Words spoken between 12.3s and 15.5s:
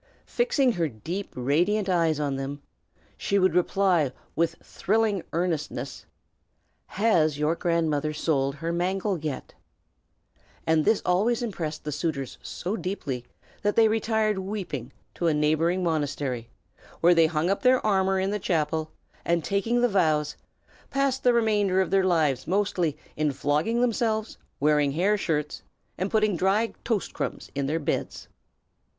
so deeply that they retired weeping to a